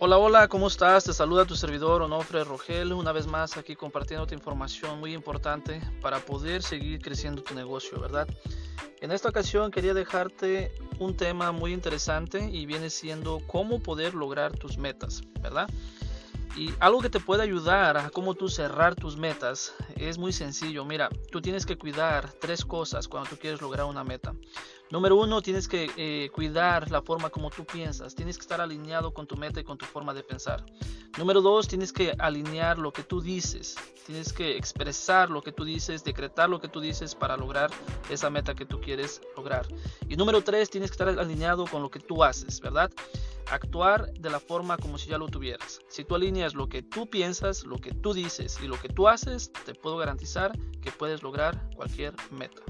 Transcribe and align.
Hola, 0.00 0.16
hola, 0.16 0.46
¿cómo 0.46 0.68
estás? 0.68 1.02
Te 1.02 1.12
saluda 1.12 1.44
tu 1.44 1.56
servidor 1.56 2.02
Onofre 2.02 2.44
Rogel, 2.44 2.92
una 2.92 3.10
vez 3.10 3.26
más 3.26 3.56
aquí 3.56 3.74
compartiendo 3.74 4.32
información 4.32 5.00
muy 5.00 5.12
importante 5.12 5.80
para 6.00 6.20
poder 6.20 6.62
seguir 6.62 7.00
creciendo 7.02 7.42
tu 7.42 7.52
negocio, 7.56 8.00
¿verdad? 8.00 8.28
En 9.00 9.10
esta 9.10 9.28
ocasión 9.28 9.72
quería 9.72 9.94
dejarte 9.94 10.72
un 11.00 11.16
tema 11.16 11.50
muy 11.50 11.72
interesante 11.72 12.48
y 12.48 12.64
viene 12.64 12.90
siendo 12.90 13.40
cómo 13.48 13.82
poder 13.82 14.14
lograr 14.14 14.56
tus 14.56 14.78
metas, 14.78 15.22
¿verdad? 15.40 15.68
Y 16.56 16.72
algo 16.78 17.00
que 17.00 17.10
te 17.10 17.18
puede 17.18 17.42
ayudar 17.42 17.96
a 17.96 18.10
cómo 18.10 18.34
tú 18.34 18.48
cerrar 18.48 18.94
tus 18.94 19.16
metas 19.16 19.74
es 19.96 20.16
muy 20.16 20.32
sencillo. 20.32 20.84
Mira, 20.84 21.08
tú 21.32 21.40
tienes 21.40 21.66
que 21.66 21.76
cuidar 21.76 22.32
tres 22.34 22.64
cosas 22.64 23.08
cuando 23.08 23.30
tú 23.30 23.36
quieres 23.36 23.60
lograr 23.60 23.86
una 23.86 24.04
meta. 24.04 24.32
Número 24.90 25.16
uno, 25.16 25.42
tienes 25.42 25.68
que 25.68 25.90
eh, 25.98 26.30
cuidar 26.30 26.90
la 26.90 27.02
forma 27.02 27.28
como 27.28 27.50
tú 27.50 27.64
piensas. 27.66 28.14
Tienes 28.14 28.38
que 28.38 28.42
estar 28.42 28.60
alineado 28.60 29.12
con 29.12 29.26
tu 29.26 29.36
meta 29.36 29.60
y 29.60 29.64
con 29.64 29.76
tu 29.76 29.84
forma 29.84 30.14
de 30.14 30.22
pensar. 30.22 30.64
Número 31.18 31.42
dos, 31.42 31.68
tienes 31.68 31.92
que 31.92 32.14
alinear 32.18 32.78
lo 32.78 32.90
que 32.90 33.02
tú 33.02 33.20
dices. 33.20 33.76
Tienes 34.06 34.32
que 34.32 34.56
expresar 34.56 35.28
lo 35.28 35.42
que 35.42 35.52
tú 35.52 35.64
dices, 35.64 36.04
decretar 36.04 36.48
lo 36.48 36.58
que 36.58 36.68
tú 36.68 36.80
dices 36.80 37.14
para 37.14 37.36
lograr 37.36 37.70
esa 38.08 38.30
meta 38.30 38.54
que 38.54 38.64
tú 38.64 38.80
quieres 38.80 39.20
lograr. 39.36 39.66
Y 40.08 40.16
número 40.16 40.42
tres, 40.42 40.70
tienes 40.70 40.90
que 40.90 40.94
estar 40.94 41.08
alineado 41.18 41.66
con 41.66 41.82
lo 41.82 41.90
que 41.90 42.00
tú 42.00 42.24
haces, 42.24 42.58
¿verdad? 42.60 42.90
Actuar 43.50 44.10
de 44.14 44.30
la 44.30 44.40
forma 44.40 44.78
como 44.78 44.96
si 44.96 45.10
ya 45.10 45.18
lo 45.18 45.28
tuvieras. 45.28 45.80
Si 45.88 46.04
tú 46.04 46.14
alineas 46.14 46.54
lo 46.54 46.70
que 46.70 46.82
tú 46.82 47.10
piensas, 47.10 47.64
lo 47.64 47.76
que 47.76 47.92
tú 47.92 48.14
dices 48.14 48.58
y 48.62 48.66
lo 48.66 48.80
que 48.80 48.88
tú 48.88 49.08
haces, 49.08 49.52
te 49.52 49.74
puedo 49.74 49.98
garantizar 49.98 50.52
que 50.80 50.90
puedes 50.90 51.22
lograr 51.22 51.68
cualquier 51.76 52.14
meta. 52.30 52.62